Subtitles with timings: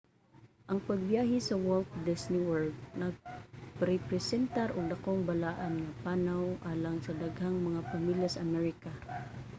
[0.69, 7.57] ang pagbyahe sa walt disney world nagrepresentar og dakong balaan nga panaw alang sa daghang
[7.67, 8.91] mga pamilya sa amerika